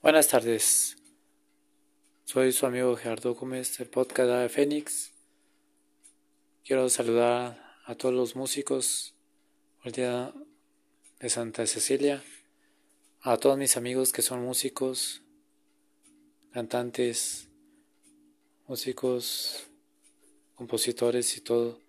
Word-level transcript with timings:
Buenas 0.00 0.28
tardes. 0.28 0.96
Soy 2.24 2.52
su 2.52 2.66
amigo 2.66 2.94
Gerardo 2.94 3.34
Gómez 3.34 3.78
del 3.78 3.88
podcast 3.88 4.30
de 4.30 4.48
Fénix. 4.48 5.10
Quiero 6.64 6.88
saludar 6.88 7.60
a 7.84 7.96
todos 7.96 8.14
los 8.14 8.36
músicos 8.36 9.16
el 9.82 9.90
día 9.90 10.32
de 11.18 11.28
Santa 11.28 11.66
Cecilia, 11.66 12.22
a 13.22 13.38
todos 13.38 13.58
mis 13.58 13.76
amigos 13.76 14.12
que 14.12 14.22
son 14.22 14.40
músicos, 14.40 15.22
cantantes, 16.52 17.48
músicos, 18.68 19.66
compositores 20.54 21.36
y 21.36 21.40
todo. 21.40 21.80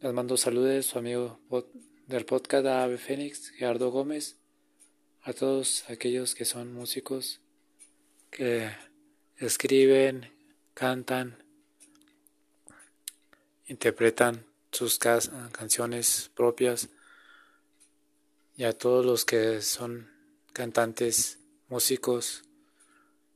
Les 0.00 0.12
mando 0.12 0.36
saludos, 0.36 0.86
su 0.86 0.98
amigo 0.98 1.38
del 2.08 2.26
podcast 2.26 2.64
de 2.64 2.72
Ave 2.72 2.98
Fénix, 2.98 3.50
Gerardo 3.50 3.92
Gómez 3.92 4.43
a 5.24 5.32
todos 5.32 5.88
aquellos 5.88 6.34
que 6.34 6.44
son 6.44 6.74
músicos, 6.74 7.40
que 8.30 8.70
escriben, 9.38 10.30
cantan, 10.74 11.42
interpretan 13.66 14.44
sus 14.70 14.98
canciones 14.98 16.30
propias 16.34 16.90
y 18.56 18.64
a 18.64 18.76
todos 18.76 19.06
los 19.06 19.24
que 19.24 19.62
son 19.62 20.10
cantantes, 20.52 21.38
músicos. 21.68 22.42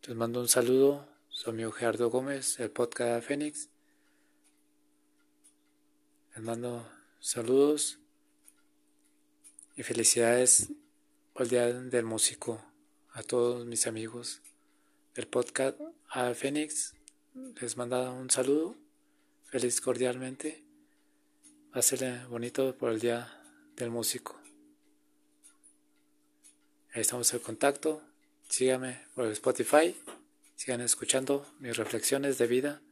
Les 0.06 0.14
mando 0.14 0.40
un 0.40 0.48
saludo, 0.48 1.08
soy 1.30 1.54
mi 1.54 1.72
Gerardo 1.72 2.10
Gómez, 2.10 2.60
el 2.60 2.70
podcast 2.70 3.26
Fénix. 3.26 3.70
Les 6.34 6.44
mando 6.44 6.86
saludos 7.18 7.98
y 9.74 9.82
felicidades 9.82 10.68
el 11.38 11.48
Día 11.48 11.72
del 11.72 12.04
Músico, 12.04 12.60
a 13.12 13.22
todos 13.22 13.64
mis 13.64 13.86
amigos 13.86 14.42
del 15.14 15.28
podcast, 15.28 15.78
a 16.08 16.34
Fénix, 16.34 16.94
les 17.60 17.76
manda 17.76 18.10
un 18.10 18.28
saludo, 18.28 18.76
feliz 19.44 19.80
cordialmente, 19.80 20.64
a 21.72 21.80
ser 21.80 22.26
bonito 22.26 22.76
por 22.76 22.90
el 22.90 22.98
Día 22.98 23.40
del 23.76 23.90
Músico. 23.90 24.40
Ahí 26.92 27.02
estamos 27.02 27.32
en 27.32 27.38
contacto, 27.38 28.02
síganme 28.48 29.06
por 29.14 29.28
Spotify, 29.28 29.96
sigan 30.56 30.80
escuchando 30.80 31.46
mis 31.60 31.76
reflexiones 31.76 32.38
de 32.38 32.46
vida. 32.48 32.82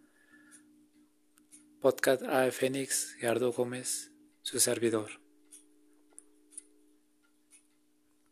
Podcast 1.81 2.23
A. 2.23 2.49
Fénix, 2.53 3.15
Gerardo 3.15 3.53
Gómez, 3.53 4.13
su 4.43 4.61
servidor. 4.61 5.26